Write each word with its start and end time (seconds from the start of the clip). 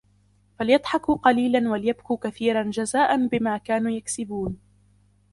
فَلْيَضْحَكُوا 0.59 1.15
قَلِيلًا 1.15 1.69
وَلْيَبْكُوا 1.69 2.17
كَثِيرًا 2.17 2.63
جَزَاءً 2.63 3.27
بِمَا 3.27 3.57
كَانُوا 3.57 3.91
يَكْسِبُونَ 3.91 4.57